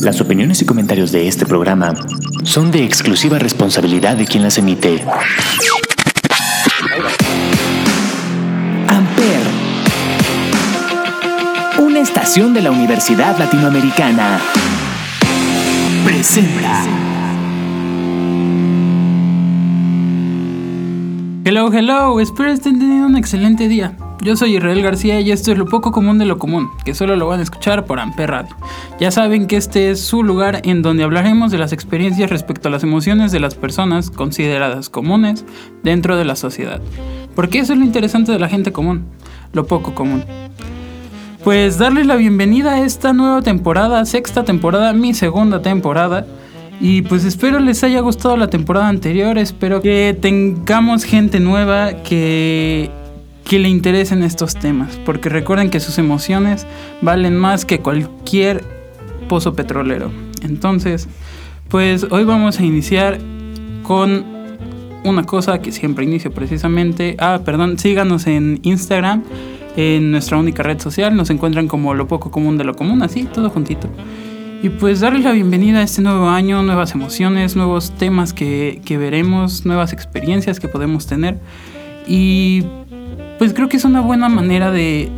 [0.00, 1.92] Las opiniones y comentarios de este programa
[2.44, 5.04] son de exclusiva responsabilidad de quien las emite.
[8.86, 9.40] Amper,
[11.80, 14.40] una estación de la Universidad Latinoamericana,
[16.04, 16.84] presenta.
[21.44, 23.96] Hello, hello, espero estén teniendo un excelente día.
[24.20, 27.14] Yo soy Israel García y esto es lo poco común de lo común, que solo
[27.14, 28.56] lo van a escuchar por Amper Radio.
[28.98, 32.72] Ya saben que este es su lugar en donde hablaremos de las experiencias respecto a
[32.72, 35.44] las emociones de las personas consideradas comunes
[35.84, 36.80] dentro de la sociedad.
[37.36, 39.06] Porque eso es lo interesante de la gente común,
[39.52, 40.24] lo poco común.
[41.44, 46.26] Pues darles la bienvenida a esta nueva temporada, sexta temporada, mi segunda temporada.
[46.80, 52.90] Y pues espero les haya gustado la temporada anterior, espero que tengamos gente nueva que
[53.48, 56.66] que le interesen estos temas, porque recuerden que sus emociones
[57.00, 58.62] valen más que cualquier
[59.26, 60.10] pozo petrolero.
[60.42, 61.08] Entonces,
[61.68, 63.18] pues hoy vamos a iniciar
[63.82, 64.24] con
[65.02, 67.16] una cosa que siempre inicio precisamente.
[67.18, 69.24] Ah, perdón, síganos en Instagram,
[69.76, 73.24] en nuestra única red social, nos encuentran como lo poco común de lo común, así,
[73.24, 73.88] todo juntito.
[74.62, 78.98] Y pues darles la bienvenida a este nuevo año, nuevas emociones, nuevos temas que, que
[78.98, 81.38] veremos, nuevas experiencias que podemos tener.
[82.06, 82.64] Y
[83.38, 85.10] pues creo que es una buena manera de,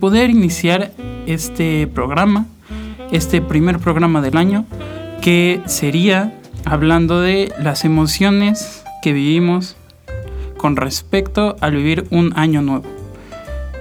[0.00, 0.92] poder iniciar
[1.26, 2.46] este programa,
[3.12, 4.66] este primer programa del año,
[5.20, 9.76] que sería hablando de las emociones que vivimos
[10.56, 12.84] con respecto al vivir un año nuevo.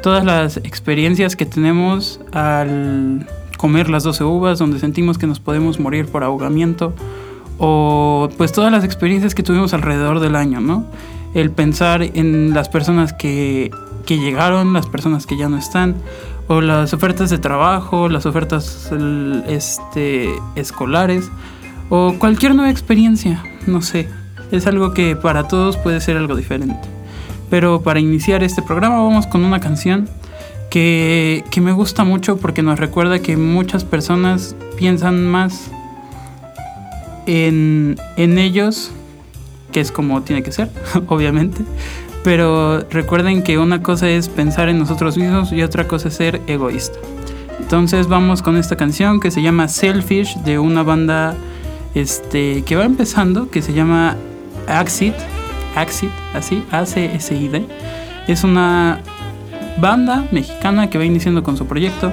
[0.04, 5.80] Todas las experiencias que tenemos al comer las 12 uvas, donde sentimos que nos podemos
[5.80, 6.94] morir por ahogamiento,
[7.58, 10.86] o pues todas las experiencias que tuvimos alrededor del año, ¿no?
[11.34, 13.72] El pensar en las personas que,
[14.06, 15.96] que llegaron, las personas que ya no están,
[16.48, 18.92] o las ofertas de trabajo, las ofertas
[19.48, 21.30] este, escolares,
[21.90, 24.08] o cualquier nueva experiencia, no sé.
[24.52, 26.90] Es algo que para todos puede ser algo diferente.
[27.50, 30.10] Pero para iniciar este programa vamos con una canción
[30.70, 35.70] que, que me gusta mucho porque nos recuerda que muchas personas piensan más
[37.26, 38.92] en, en ellos
[39.72, 40.70] que es como tiene que ser,
[41.08, 41.64] obviamente.
[42.24, 46.42] Pero recuerden que una cosa es pensar en nosotros mismos y otra cosa es ser
[46.48, 47.00] egoísta.
[47.60, 51.36] Entonces vamos con esta canción que se llama Selfish de una banda
[51.96, 54.18] este, que va empezando, que se llama
[54.68, 55.14] Axit,
[55.76, 57.66] Axit, así, A-C-S-I-D.
[58.28, 59.00] Es una
[59.80, 62.12] banda mexicana que va iniciando con su proyecto.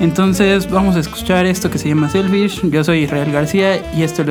[0.00, 2.62] Entonces vamos a escuchar esto que se llama Selfish.
[2.70, 4.22] Yo soy Israel García y esto,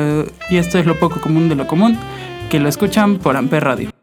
[0.49, 1.99] y esto es lo poco común de lo común
[2.49, 3.98] que lo escuchan por Amper Radio.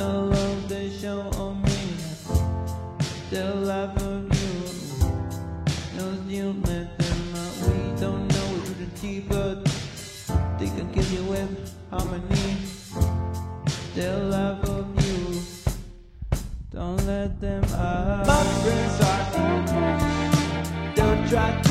[0.00, 1.80] the love they show on me,
[3.28, 4.56] the love of you.
[5.94, 7.54] No you let them out.
[7.68, 9.62] We don't know it to the T, but
[10.58, 12.56] they can give you with harmony.
[13.94, 15.42] The love of you.
[16.70, 18.26] Don't let them out.
[18.26, 20.94] My friends are evil.
[20.94, 21.69] Don't try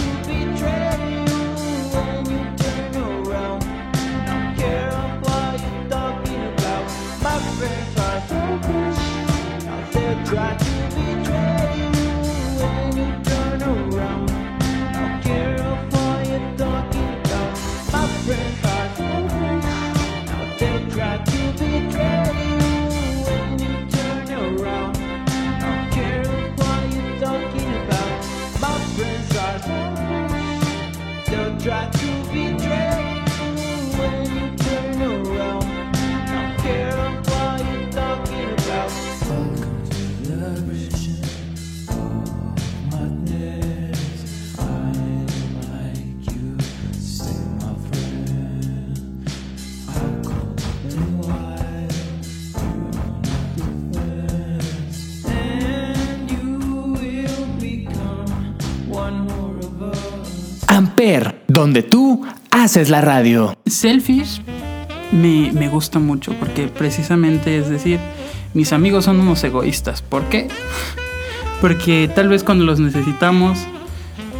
[31.40, 32.09] They'll try to
[61.00, 63.58] Amper, donde tú haces la radio.
[63.66, 64.42] Selfish
[65.14, 68.00] me, me gusta mucho porque precisamente es decir,
[68.54, 70.02] mis amigos son unos egoístas.
[70.02, 70.50] ¿Por qué?
[71.62, 73.60] Porque tal vez cuando los necesitamos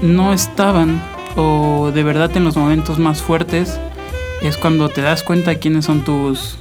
[0.02, 1.02] no estaban
[1.38, 3.80] o de verdad en los momentos más fuertes
[4.42, 6.58] es cuando te das cuenta quiénes son tus,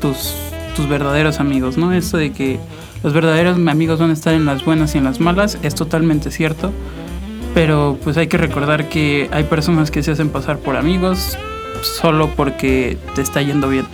[0.00, 0.34] tus,
[0.74, 1.92] tus verdaderos amigos, ¿no?
[1.92, 2.58] Eso de que
[3.02, 6.30] los verdaderos amigos van a estar en las buenas y en las malas es totalmente
[6.30, 6.72] cierto.
[7.54, 11.38] Pero pues hay que recordar que hay personas que se hacen pasar por amigos
[11.82, 13.86] solo porque te está yendo bien.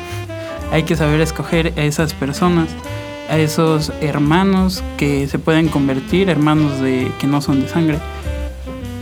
[0.72, 2.68] Hay que saber escoger a esas personas,
[3.28, 7.98] a esos hermanos que se pueden convertir, hermanos de que no son de sangre,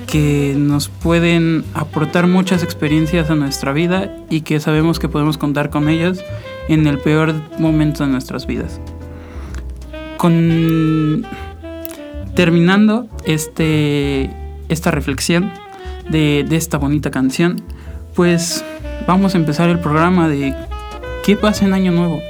[0.06, 5.70] que nos pueden aportar muchas experiencias a nuestra vida y que sabemos que podemos contar
[5.70, 6.25] con ellos
[6.69, 8.81] en el peor momento de nuestras vidas.
[10.16, 11.26] Con
[12.34, 14.31] terminando este,
[14.69, 15.50] esta reflexión
[16.09, 17.62] de, esta bonita canción,
[18.15, 18.65] pues
[19.06, 20.55] vamos a empezar el programa de
[21.25, 22.20] qué pasa en Año Nuevo.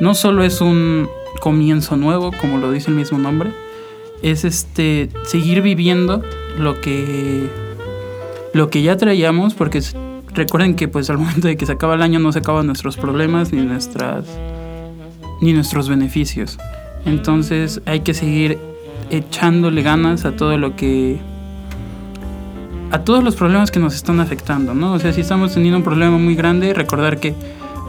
[0.00, 1.08] No solo es un
[1.40, 3.50] comienzo nuevo, como lo dice el mismo nombre,
[4.22, 6.22] es este seguir viviendo
[6.58, 7.48] lo que
[8.52, 9.82] lo que ya traíamos, porque
[10.34, 12.96] recuerden que pues al momento de que se acaba el año no se acaban nuestros
[12.96, 14.26] problemas ni nuestras
[15.40, 16.58] ni nuestros beneficios.
[17.04, 18.58] Entonces hay que seguir
[19.10, 21.20] echándole ganas a todo lo que
[22.92, 24.92] a todos los problemas que nos están afectando, ¿no?
[24.92, 27.34] O sea, si estamos teniendo un problema muy grande, recordar que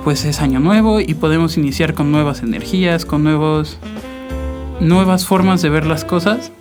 [0.05, 3.77] pues es año nuevo y podemos iniciar con nuevas energías, con nuevos
[4.79, 6.51] nuevas formas de ver las cosas,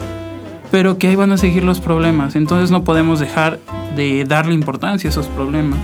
[0.73, 3.61] pero que ahí van a seguir los problemas, entonces no podemos dejar
[3.97, 5.79] de darle importancia a esos problemas,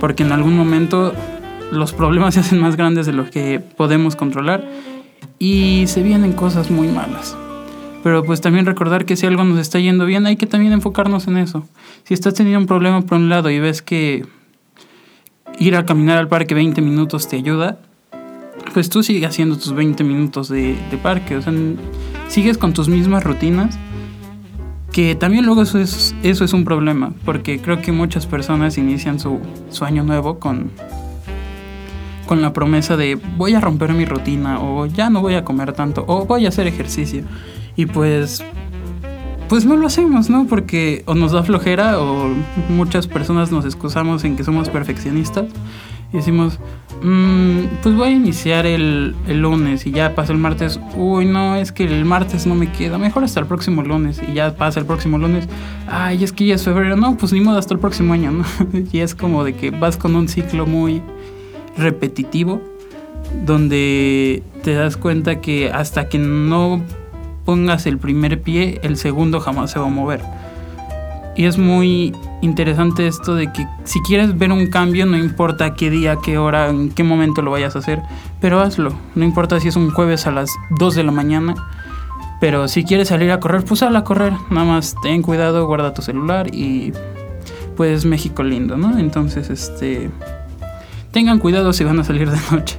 [0.00, 1.12] porque en algún momento
[1.70, 4.66] los problemas se hacen más grandes de lo que podemos controlar
[5.38, 7.36] y se vienen cosas muy malas.
[8.02, 11.28] Pero pues también recordar que si algo nos está yendo bien, hay que también enfocarnos
[11.28, 11.68] en eso.
[12.04, 14.24] Si estás teniendo un problema por un lado y ves que
[15.58, 17.78] ir a caminar al parque 20 minutos te ayuda,
[18.72, 21.36] pues tú sigue haciendo tus 20 minutos de, de parque.
[21.36, 21.52] O sea,
[22.28, 23.78] sigues con tus mismas rutinas.
[24.92, 29.20] Que también luego eso es, eso es un problema, porque creo que muchas personas inician
[29.20, 29.38] su,
[29.70, 30.72] su año nuevo con,
[32.26, 35.74] con la promesa de voy a romper mi rutina, o ya no voy a comer
[35.74, 37.22] tanto, o voy a hacer ejercicio.
[37.80, 38.44] Y pues,
[39.48, 40.46] pues no lo hacemos, ¿no?
[40.46, 42.28] Porque o nos da flojera, o
[42.68, 45.46] muchas personas nos excusamos en que somos perfeccionistas.
[46.12, 46.58] Y decimos,
[47.02, 50.78] "Mm, pues voy a iniciar el, el lunes y ya pasa el martes.
[50.94, 52.98] Uy, no, es que el martes no me queda.
[52.98, 54.20] Mejor hasta el próximo lunes.
[54.28, 55.48] Y ya pasa el próximo lunes.
[55.88, 56.96] Ay, es que ya es febrero.
[56.96, 58.44] No, pues ni modo hasta el próximo año, ¿no?
[58.92, 61.00] y es como de que vas con un ciclo muy
[61.78, 62.60] repetitivo
[63.46, 66.82] donde te das cuenta que hasta que no
[67.50, 70.20] pongas el primer pie, el segundo jamás se va a mover.
[71.34, 75.90] Y es muy interesante esto de que si quieres ver un cambio, no importa qué
[75.90, 78.02] día, qué hora, en qué momento lo vayas a hacer,
[78.40, 78.92] pero hazlo.
[79.16, 81.56] No importa si es un jueves a las 2 de la mañana,
[82.40, 84.32] pero si quieres salir a correr, pues sal a correr.
[84.48, 86.92] Nada más ten cuidado, guarda tu celular y
[87.76, 88.96] pues México lindo, ¿no?
[88.96, 90.08] Entonces, este...
[91.10, 92.78] Tengan cuidado si van a salir de noche.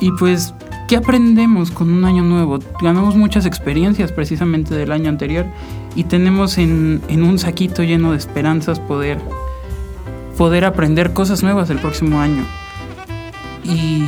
[0.00, 0.52] Y pues,
[0.92, 2.58] ¿qué aprendemos con un año nuevo?
[2.82, 5.46] Ganamos muchas experiencias precisamente del año anterior
[5.94, 9.18] y tenemos en, un saquito lleno de esperanzas poder,
[10.36, 12.44] poder aprender cosas nuevas el próximo año.
[13.64, 14.04] Y,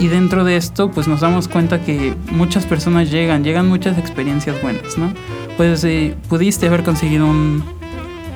[0.00, 4.60] y dentro de esto, pues nos damos cuenta que muchas personas llegan, llegan muchas experiencias
[4.60, 5.12] buenas, ¿no?
[5.56, 7.62] Pues eh, pudiste haber conseguido un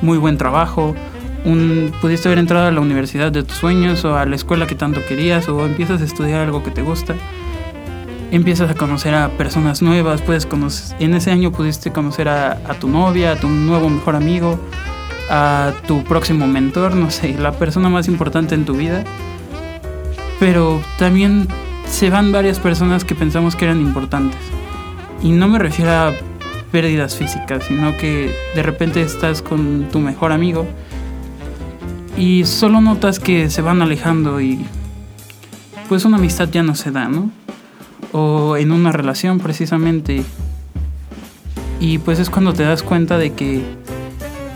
[0.00, 0.95] muy buen trabajo,
[1.44, 4.75] un, pudiste haber entrado a la universidad de tus sueños o a la escuela que
[4.75, 7.14] tanto querías o empiezas a estudiar algo que te gusta.
[8.30, 12.75] empiezas a conocer a personas nuevas, puedes conocer, en ese año pudiste conocer a, a
[12.75, 14.59] tu novia, a tu nuevo mejor amigo,
[15.28, 19.04] a tu próximo mentor, no sé, la persona más importante en tu vida.
[20.38, 21.49] Pero también
[21.87, 24.38] se van varias personas que pensamos que eran importantes.
[25.23, 26.12] Y no me refiero a
[26.73, 30.66] pérdidas físicas, sino que de repente estás con tu mejor amigo
[32.20, 34.60] y solo notas que se van alejando y
[35.88, 37.30] pues una amistad ya no se da, ¿no?
[38.12, 40.22] O en una relación precisamente.
[41.80, 43.62] Y pues es cuando te das cuenta de que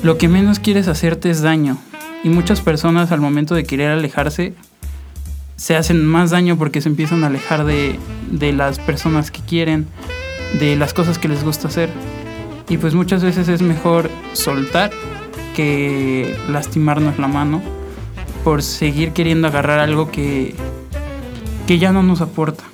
[0.02, 1.78] lo que menos quieres hacerte es daño.
[2.23, 4.52] Y muchas personas al momento de querer alejarse
[5.56, 7.99] se hacen más daño porque se empiezan a alejar de,
[8.30, 9.87] de las personas que quieren,
[10.61, 11.88] de las cosas que les gusta hacer.
[12.68, 14.90] Y pues muchas veces es mejor soltar
[15.55, 17.63] que lastimarnos la mano
[18.45, 20.55] por seguir queriendo agarrar algo que,
[21.67, 22.65] que ya no nos aporta,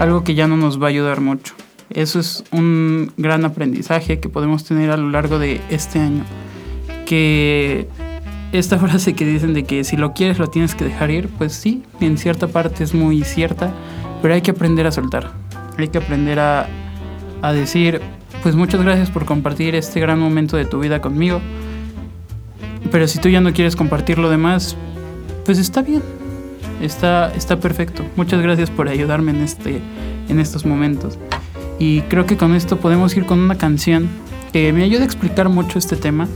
[0.00, 1.54] algo que ya no nos va a ayudar mucho.
[1.90, 6.24] Eso es un gran aprendizaje que podemos tener a lo largo de este año.
[7.06, 7.86] Que
[8.52, 11.52] esta frase que dicen de que si lo quieres lo tienes que dejar ir, pues
[11.52, 13.72] sí, en cierta parte es muy cierta,
[14.22, 15.30] pero hay que aprender a soltar.
[15.78, 16.66] Hay que aprender a,
[17.42, 18.00] a decir,
[18.42, 21.40] pues muchas gracias por compartir este gran momento de tu vida conmigo.
[22.90, 24.76] Pero si tú ya no quieres compartir lo demás,
[25.44, 26.02] pues está bien.
[26.80, 28.04] Está, está perfecto.
[28.16, 29.80] Muchas gracias por ayudarme en, este,
[30.28, 31.18] en estos momentos.
[31.78, 34.08] Y creo que con esto podemos ir con una canción
[34.52, 36.28] que me ayuda a explicar mucho este tema.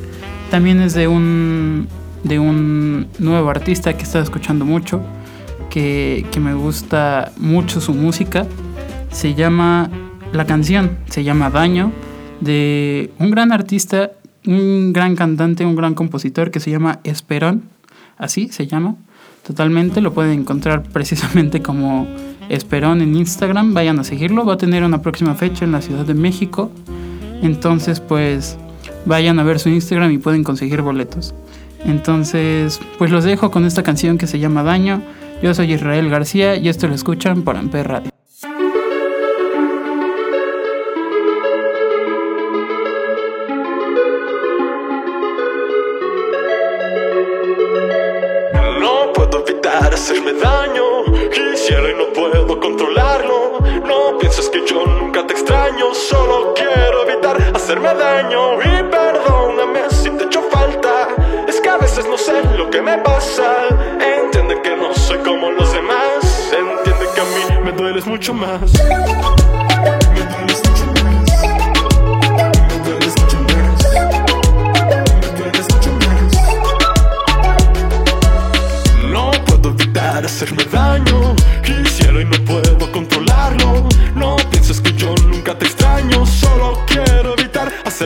[0.50, 1.86] También es de un,
[2.24, 5.00] de un nuevo artista que estaba escuchando mucho,
[5.70, 8.46] que, que me gusta mucho su música.
[9.10, 9.90] Se llama,
[10.32, 11.92] la canción se llama Daño,
[12.40, 14.12] de un gran artista,
[14.46, 17.64] un gran cantante, un gran compositor que se llama Esperón,
[18.16, 18.96] así se llama.
[19.46, 22.06] Totalmente, lo pueden encontrar precisamente como
[22.48, 26.06] Esperón en Instagram, vayan a seguirlo, va a tener una próxima fecha en la Ciudad
[26.06, 26.70] de México.
[27.42, 28.58] Entonces, pues
[29.04, 31.34] vayan a ver su Instagram y pueden conseguir boletos.
[31.84, 35.02] Entonces, pues los dejo con esta canción que se llama Daño.
[35.42, 38.17] Yo soy Israel García y esto lo escuchan por Amper Radio.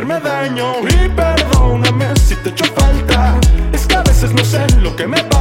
[0.02, 0.72] Hacerme daño.
[0.88, 3.38] Y perdóname si te echo falta.
[3.72, 5.31] Es que a veces no sé lo que me pasa.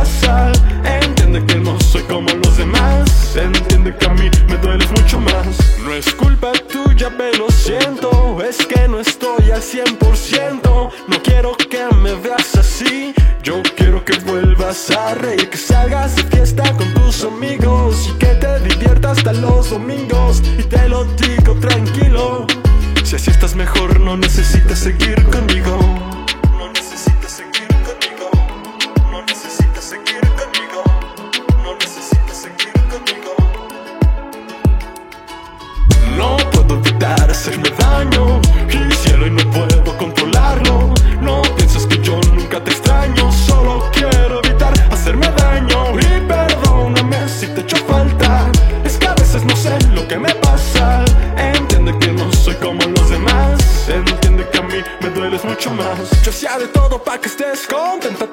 [49.93, 51.05] Lo que me pasa.
[51.37, 53.87] Entiende que no soy como los demás.
[53.87, 56.23] Entiende que a mí me dueles mucho más.
[56.23, 58.30] Yo hacía de todo para que estés contenta.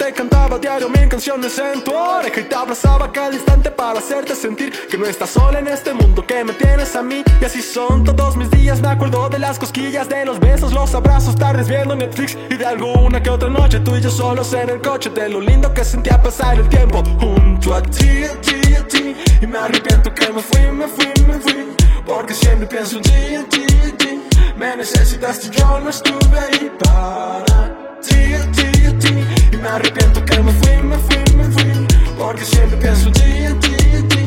[0.48, 4.72] Cantaba diario mil canciones en tu oreja y te abrazaba cada instante para hacerte sentir
[4.88, 7.22] que no estás sola en este mundo que me tienes a mí.
[7.38, 8.80] Y así son todos mis días.
[8.80, 12.64] Me acuerdo de las cosquillas, de los besos, los abrazos, tardes viendo Netflix y de
[12.64, 15.10] alguna que otra noche tú y yo solos en el coche.
[15.10, 19.16] De lo lindo que sentía pasar el tiempo junto a ti, a ti, a ti.
[19.42, 21.76] Y me arrepiento que me fui, me fui, me fui.
[22.06, 24.22] Porque siempre pienso en ti, en ti, en ti.
[24.56, 28.77] Me necesitaste, yo no estuve ahí para ti, a ti,
[29.58, 31.86] me arrepiento que me fui, me fui, me fui.
[32.18, 34.18] Porque siempre pienso en ti, en ti, en ti.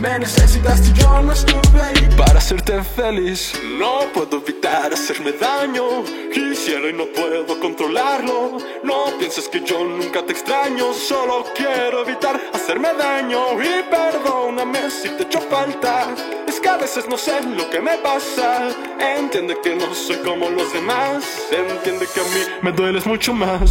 [0.00, 3.52] Me necesitaste y yo no estuve ahí para hacerte feliz.
[3.78, 6.04] No puedo evitar hacerme daño.
[6.32, 8.58] Quisiera y no puedo controlarlo.
[8.82, 10.94] No pienses que yo nunca te extraño.
[10.94, 13.40] Solo quiero evitar hacerme daño.
[13.62, 16.14] Y perdóname si te echo falta.
[16.46, 18.68] Es que a veces no sé lo que me pasa.
[18.98, 21.24] Entiende que no soy como los demás.
[21.52, 23.70] Entiende que a mí me dueles mucho más.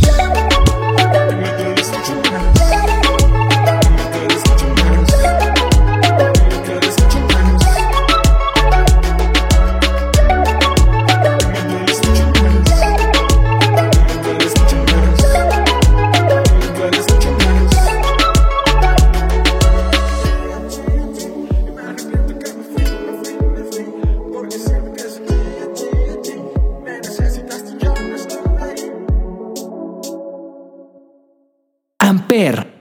[1.40, 1.69] Me dueles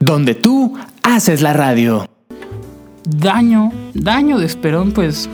[0.09, 2.09] donde tú haces la radio.
[3.03, 5.29] Daño, daño de Esperón, pues.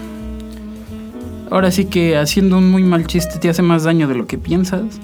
[1.50, 4.38] Ahora sí que haciendo un muy mal chiste te hace más daño de lo que
[4.38, 5.00] piensas.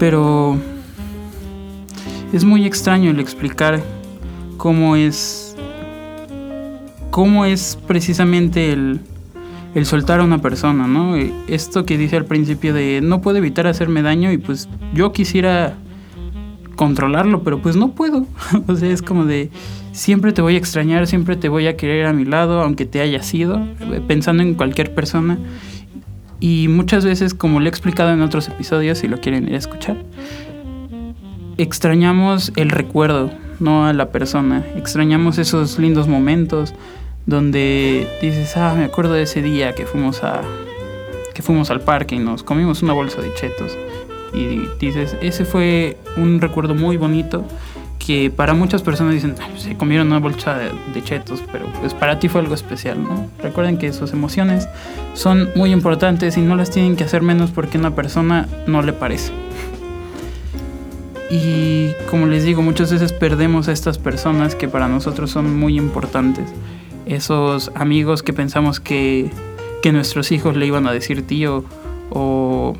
[0.00, 0.58] Pero.
[2.32, 3.80] Es muy extraño el explicar
[4.56, 5.54] cómo es.
[7.12, 8.98] cómo es precisamente el.
[9.76, 11.14] el soltar a una persona, ¿no?
[11.46, 15.76] Esto que dice al principio de no puedo evitar hacerme daño y pues yo quisiera
[16.76, 18.26] controlarlo, pero pues no puedo.
[18.66, 19.50] o sea, es como de
[19.92, 23.00] siempre te voy a extrañar, siempre te voy a querer a mi lado, aunque te
[23.00, 25.38] haya sido, eh, pensando en cualquier persona.
[26.40, 29.58] Y muchas veces, como le he explicado en otros episodios, si lo quieren ir a
[29.58, 29.96] escuchar,
[31.56, 34.64] extrañamos el recuerdo, no a la persona.
[34.76, 36.74] Extrañamos esos lindos momentos
[37.26, 40.40] donde dices, ah, me acuerdo de ese día que fuimos a
[41.32, 43.76] que fuimos al parque y nos comimos una bolsa de chetos.
[44.32, 47.44] Y dices, ese fue un recuerdo muy bonito
[48.04, 51.94] que para muchas personas dicen, "Ay, pues, se comieron una bolsa de, chetos, pero pues
[51.94, 52.98] para ti fue algo especial.
[53.42, 54.68] Recuerden que sus emociones
[55.14, 58.82] son muy importantes y no las tienen que hacer menos porque a una persona no
[58.82, 59.32] le parece.
[61.30, 65.78] Y como les digo, muchas veces perdemos a estas personas que para nosotros son muy
[65.78, 66.44] importantes.
[67.06, 69.30] Esos amigos que pensamos que,
[69.82, 71.64] que nuestros hijos le iban a decir tío
[72.10, 72.76] o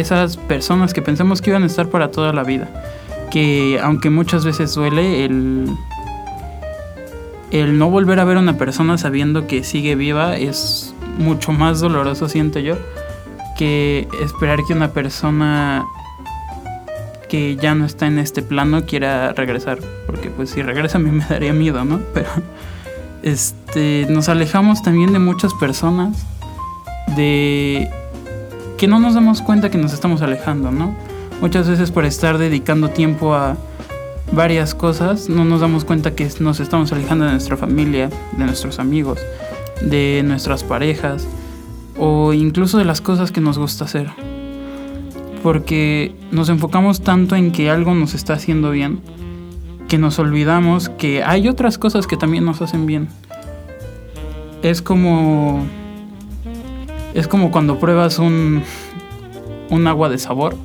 [0.00, 2.68] esas personas que pensamos que iban a estar para toda la vida.
[3.30, 5.66] Que aunque muchas veces duele el,
[7.50, 11.80] el no volver a ver a una persona sabiendo que sigue viva es mucho más
[11.80, 12.76] doloroso, siento yo,
[13.56, 15.84] que esperar que una persona
[17.28, 19.78] que ya no está en este plano quiera regresar.
[20.06, 22.00] Porque pues si regresa a mí me daría miedo, ¿no?
[22.12, 22.28] Pero
[23.22, 26.26] este, nos alejamos también de muchas personas.
[27.16, 27.90] De
[28.84, 30.94] que no nos damos cuenta que nos estamos alejando, ¿no?
[31.40, 33.56] Muchas veces por estar dedicando tiempo a
[34.30, 38.78] varias cosas, no nos damos cuenta que nos estamos alejando de nuestra familia, de nuestros
[38.78, 39.20] amigos,
[39.80, 41.26] de nuestras parejas
[41.98, 44.10] o incluso de las cosas que nos gusta hacer.
[45.42, 49.00] Porque nos enfocamos tanto en que algo nos está haciendo bien
[49.88, 53.08] que nos olvidamos que hay otras cosas que también nos hacen bien.
[54.62, 55.64] Es como
[57.14, 58.62] es como cuando pruebas un
[59.70, 60.56] un agua de sabor,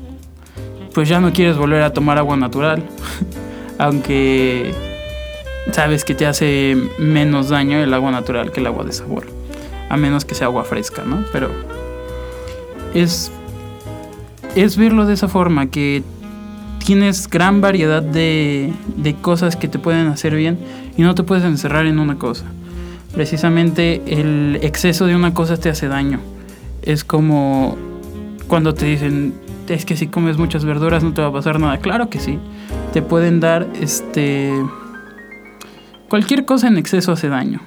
[0.94, 2.84] pues ya no quieres volver a tomar agua natural,
[3.78, 4.74] aunque
[5.72, 9.28] sabes que te hace menos daño el agua natural que el agua de sabor,
[9.90, 11.24] a menos que sea agua fresca, ¿no?
[11.32, 11.50] Pero
[12.94, 13.32] es
[14.56, 16.04] es verlo de esa forma que
[16.84, 20.58] tienes gran variedad de, de cosas que te pueden hacer bien
[20.98, 22.46] y no te puedes encerrar en una cosa.
[23.14, 26.20] Precisamente el exceso de una cosa te hace daño.
[26.82, 27.78] Es como
[28.48, 29.34] cuando te dicen,
[29.68, 31.78] es que si comes muchas verduras no te va a pasar nada.
[31.78, 32.40] Claro que sí.
[32.94, 34.52] Te pueden dar este
[36.10, 37.62] cualquier cosa en exceso hace daño.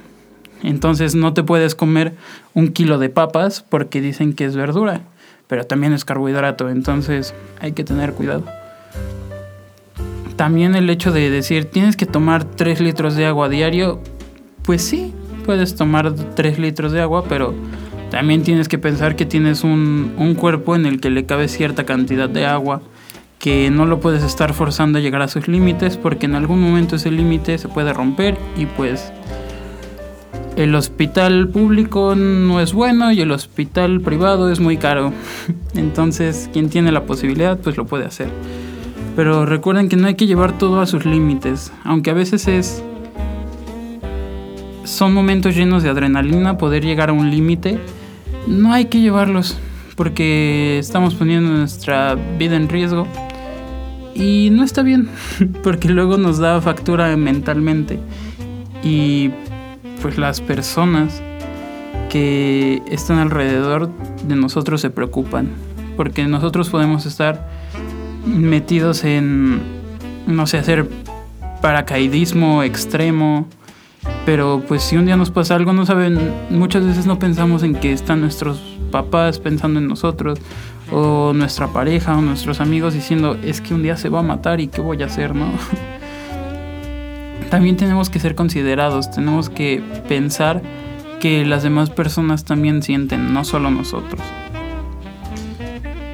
[0.63, 2.15] Entonces no te puedes comer
[2.55, 5.03] un kilo de papas porque dicen que es verdura,
[5.49, 8.45] pero también es carbohidrato, entonces hay que tener cuidado.
[10.37, 14.01] También el hecho de decir tienes que tomar 3 litros de agua diario,
[14.65, 15.13] pues sí,
[15.45, 17.55] puedes tomar 3 litros de agua, pero
[18.13, 21.85] también tienes que pensar que tienes un, un cuerpo en el que le cabe cierta
[21.85, 22.83] cantidad de agua,
[23.39, 26.97] que no lo puedes estar forzando a llegar a sus límites porque en algún momento
[26.97, 29.11] ese límite se puede romper y pues
[30.57, 35.15] el hospital público no es bueno y el hospital privado es muy caro.
[35.75, 38.29] Entonces, quien tiene la posibilidad, pues lo puede hacer.
[39.17, 42.85] Pero recuerden que no hay que llevar todo a sus límites, aunque a veces es
[44.85, 47.79] son momentos llenos de adrenalina poder llegar a un límite.
[48.47, 49.59] No hay que llevarlos
[49.97, 53.07] porque estamos poniendo nuestra vida en riesgo
[54.15, 55.09] y no está bien
[55.63, 57.99] porque luego nos da factura mentalmente
[58.83, 59.31] y
[60.01, 61.23] pues las personas
[62.13, 63.91] que están alrededor
[64.29, 65.49] de nosotros se preocupan.
[65.97, 67.49] Porque nosotros podemos estar
[68.27, 69.61] metidos en,
[70.27, 70.87] no sé, hacer
[71.63, 73.47] paracaidismo extremo.
[74.27, 77.75] Pero pues si un día nos pasa algo, no saben, muchas veces no pensamos en
[77.75, 78.61] que están nuestros
[78.91, 80.39] papás pensando en nosotros,
[80.91, 84.61] o nuestra pareja, o nuestros amigos diciendo, es que un día se va a matar
[84.61, 85.47] y qué voy a hacer, ¿no?
[87.51, 90.63] También tenemos que ser considerados, tenemos que pensar
[91.21, 94.21] que las demás personas también sienten, no solo nosotros.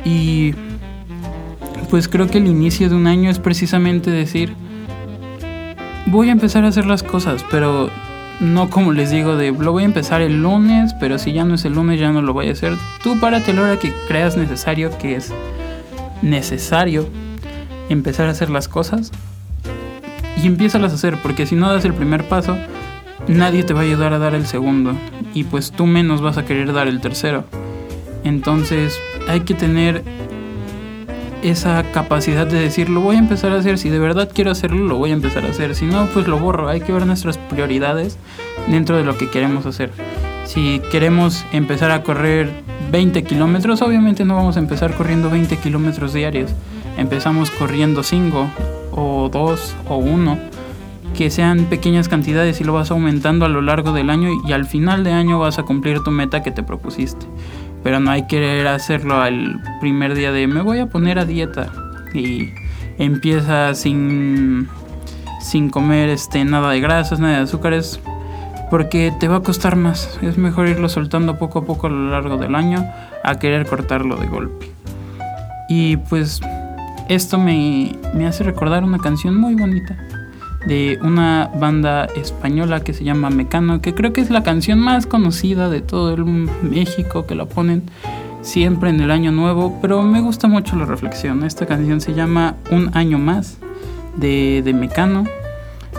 [0.05, 0.53] Y
[1.91, 4.53] pues creo que el inicio de un año es precisamente decir,
[6.11, 7.91] voy a empezar a hacer las cosas, pero
[8.41, 11.55] no como les digo de lo voy a empezar el lunes, pero si ya no
[11.55, 12.75] es el lunes ya no lo voy a hacer.
[13.03, 15.33] Tú párate la hora que creas necesario, que es
[16.23, 17.09] necesario
[17.89, 19.13] empezar a hacer las cosas
[20.43, 22.57] y empiézalas a hacer, porque si no das el primer paso,
[23.27, 24.95] nadie te va a ayudar a dar el segundo
[25.35, 27.45] y pues tú menos vas a querer dar el tercero.
[28.25, 30.03] Entonces hay que tener
[31.43, 34.85] esa capacidad de decir, lo voy a empezar a hacer, si de verdad quiero hacerlo,
[34.85, 37.39] lo voy a empezar a hacer, si no, pues lo borro, hay que ver nuestras
[37.39, 38.19] prioridades
[38.69, 39.91] dentro de lo que queremos hacer.
[40.45, 42.51] Si queremos empezar a correr
[42.91, 46.51] 20 kilómetros, obviamente no vamos a empezar corriendo 20 kilómetros diarios,
[46.97, 48.49] empezamos corriendo 5
[48.93, 50.39] o 2 o 1,
[51.17, 54.67] que sean pequeñas cantidades y lo vas aumentando a lo largo del año y al
[54.67, 57.27] final de año vas a cumplir tu meta que te propusiste
[57.83, 61.25] pero no hay que querer hacerlo al primer día de me voy a poner a
[61.25, 61.73] dieta
[62.15, 62.51] y
[62.99, 64.69] empieza sin
[65.41, 68.01] sin comer este nada de grasas, nada de azúcares
[68.71, 70.19] porque te va a costar más.
[70.21, 72.85] Es mejor irlo soltando poco a poco a lo largo del año
[73.25, 74.71] a querer cortarlo de golpe.
[75.69, 76.41] Y pues
[77.09, 79.97] esto me, me hace recordar una canción muy bonita
[80.69, 85.07] de una banda española que se llama Mecano, que creo que es la canción más
[85.07, 87.85] conocida de todo el México, que la ponen
[88.43, 91.43] siempre en el año nuevo, pero me gusta mucho la reflexión.
[91.43, 93.57] Esta canción se llama Un año más
[94.17, 95.25] de, de Mecano.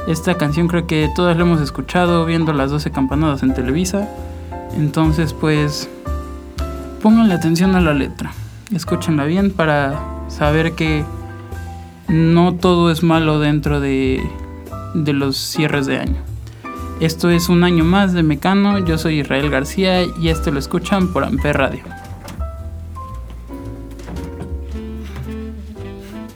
[0.07, 4.07] Esta canción creo que todas la hemos escuchado viendo las 12 campanadas en Televisa.
[4.77, 5.89] Entonces pues
[7.01, 8.31] pónganle atención a la letra.
[8.71, 11.03] Escúchenla bien para saber que
[12.07, 14.21] no todo es malo dentro de
[14.93, 16.17] de los cierres de año.
[16.99, 21.13] Esto es un año más de Mecano, yo soy Israel García y esto lo escuchan
[21.13, 21.83] por Amper Radio.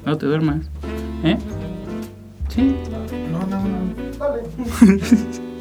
[0.05, 0.65] No te duermas.
[1.23, 1.37] ¿Eh?
[2.49, 2.75] Sí.
[3.31, 4.17] No, no, no.
[4.19, 4.43] Dale.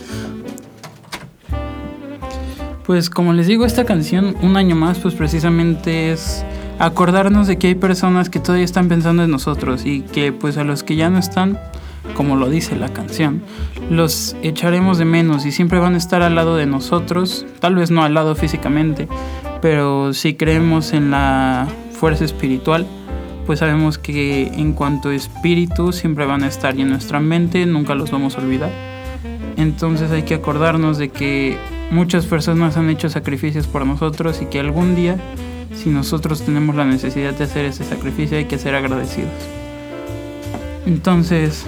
[2.87, 6.44] Pues como les digo, esta canción, un año más, pues precisamente es
[6.81, 10.64] acordarnos de que hay personas que todavía están pensando en nosotros y que pues a
[10.64, 11.61] los que ya no están,
[12.14, 13.42] como lo dice la canción,
[13.90, 17.90] los echaremos de menos y siempre van a estar al lado de nosotros, tal vez
[17.90, 19.09] no al lado físicamente,
[19.61, 22.87] pero si creemos en la fuerza espiritual,
[23.46, 27.66] pues sabemos que en cuanto a espíritu siempre van a estar y en nuestra mente
[27.66, 28.70] nunca los vamos a olvidar.
[29.57, 31.57] Entonces hay que acordarnos de que
[31.90, 35.16] muchas personas han hecho sacrificios por nosotros y que algún día,
[35.75, 39.31] si nosotros tenemos la necesidad de hacer ese sacrificio, hay que ser agradecidos.
[40.87, 41.66] Entonces,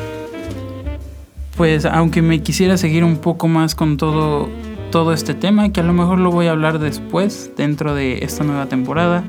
[1.57, 4.49] pues aunque me quisiera seguir un poco más con todo,
[4.91, 8.45] todo este tema, que a lo mejor lo voy a hablar después, dentro de esta
[8.45, 9.25] nueva temporada,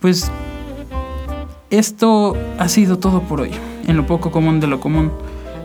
[0.00, 0.30] pues
[1.70, 3.50] esto ha sido todo por hoy,
[3.86, 5.10] en lo poco común de lo común.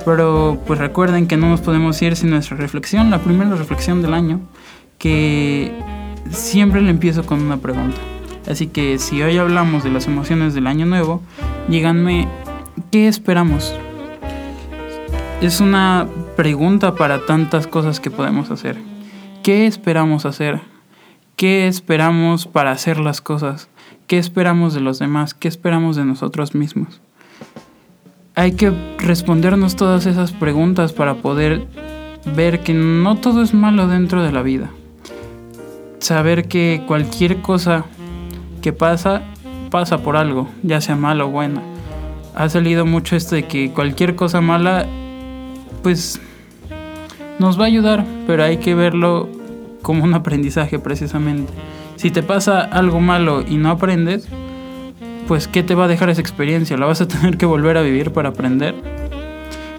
[0.06, 4.14] Pero pues recuerden que no nos podemos ir sin nuestra reflexión, la primera reflexión del
[4.14, 4.40] año,
[5.00, 5.72] que
[6.30, 7.98] siempre le empiezo con una pregunta.
[8.48, 11.22] Así que si hoy hablamos de las emociones del año nuevo,
[11.68, 12.28] díganme,
[12.92, 13.74] ¿qué esperamos?
[15.42, 18.78] Es una pregunta para tantas cosas que podemos hacer.
[19.44, 20.62] ¿Qué esperamos hacer?
[21.36, 23.70] ¿Qué esperamos para hacer las cosas?
[24.08, 25.34] ¿Qué esperamos de los demás?
[25.34, 27.02] ¿Qué esperamos de nosotros mismos?
[28.36, 31.68] Hay que respondernos todas esas preguntas para poder
[32.36, 34.70] ver que no todo es malo dentro de la vida.
[36.00, 37.86] Saber que cualquier cosa
[38.62, 39.22] que pasa,
[39.70, 41.62] pasa por algo, ya sea malo o buena.
[42.36, 44.86] Ha salido mucho esto de que cualquier cosa mala,
[45.86, 46.20] pues
[47.38, 49.30] nos va a ayudar, pero hay que verlo
[49.84, 51.54] como un aprendizaje precisamente.
[51.96, 54.28] Si te pasa algo malo y no aprendes,
[55.28, 56.76] pues ¿qué te va a dejar esa experiencia?
[56.76, 58.74] ¿La vas a tener que volver a vivir para aprender?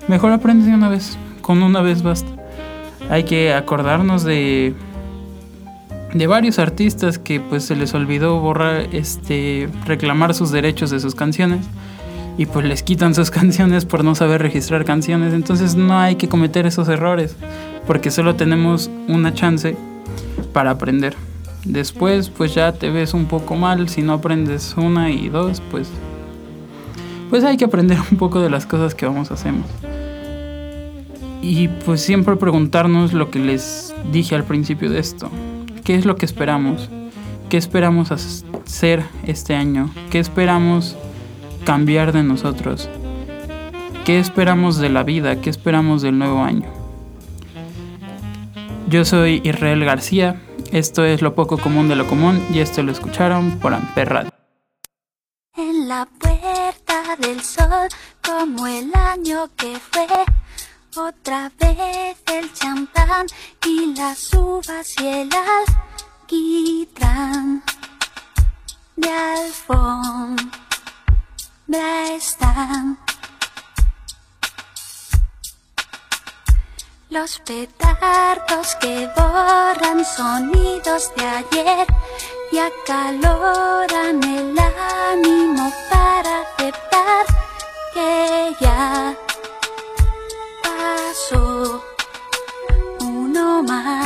[0.06, 2.30] Mejor aprendes de una vez, con una vez basta.
[3.10, 4.76] Hay que acordarnos de
[6.14, 11.16] de varios artistas que pues se les olvidó borrar este reclamar sus derechos de sus
[11.16, 11.66] canciones
[12.38, 15.34] y pues les quitan sus canciones por no saber registrar canciones.
[15.34, 17.36] Entonces no hay que cometer esos errores
[17.86, 19.76] porque solo tenemos una chance
[20.52, 21.14] para aprender.
[21.64, 25.88] Después pues ya te ves un poco mal si no aprendes una y dos pues
[27.30, 29.52] pues hay que aprender un poco de las cosas que vamos hacer.
[31.42, 35.30] Y pues siempre preguntarnos lo que les dije al principio de esto.
[35.84, 36.88] ¿Qué es lo que esperamos?
[37.48, 39.90] ¿Qué esperamos hacer este año?
[40.10, 40.96] ¿Qué esperamos
[41.66, 42.88] cambiar de nosotros?
[44.06, 45.40] ¿Qué esperamos de la vida?
[45.40, 46.64] ¿Qué esperamos del nuevo año?
[48.88, 52.92] Yo soy Israel García, esto es Lo Poco Común de lo Común y esto lo
[52.92, 54.30] escucharon por Amper Radio.
[55.56, 57.88] En la puerta del sol,
[58.22, 60.06] como el año que fue,
[60.96, 63.26] otra vez el champán
[63.66, 65.30] y las uvas y el
[66.28, 67.62] alquitrán
[68.94, 70.65] de alfombra
[71.74, 72.98] están.
[77.10, 81.86] Los petardos que borran sonidos de ayer
[82.52, 87.26] y acaloran el ánimo para aceptar
[87.94, 89.14] que ya
[90.62, 91.82] pasó
[93.00, 94.05] uno más.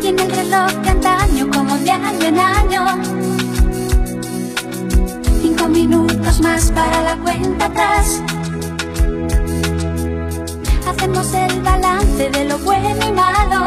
[0.00, 2.86] En el reloj de antaño, como de año en año,
[5.42, 8.22] cinco minutos más para la cuenta atrás.
[10.88, 13.66] Hacemos el balance de lo bueno y malo.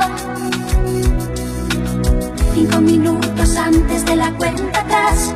[2.56, 5.36] Cinco minutos antes de la cuenta atrás.